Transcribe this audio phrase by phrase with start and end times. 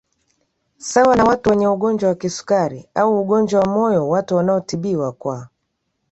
[0.77, 5.49] Sawa na watu wenye ugonjwa wa kisukari au ugonjwa wa moyo watu wanaotibiwa kwa